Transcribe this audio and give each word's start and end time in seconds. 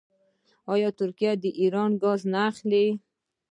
آیا 0.73 0.89
ترکیه 0.99 1.31
د 1.43 1.45
ایران 1.61 1.91
ګاز 2.01 2.21
نه 2.31 2.39
اخلي؟ 2.49 2.85